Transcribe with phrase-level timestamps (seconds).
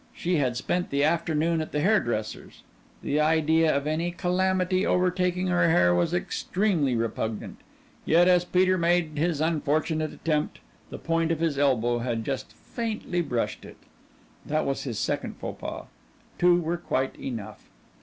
[0.15, 2.63] She had spent the afternoon at the hairdresser's;
[3.03, 7.57] the idea of any calamity overtaking her hair was extremely repugnant
[8.03, 10.57] yet as Peter made his unfortunate attempt
[10.89, 13.77] the point of his elbow had just faintly brushed it.
[14.43, 15.85] That was his second faux pas.
[16.39, 17.69] Two were quite enough.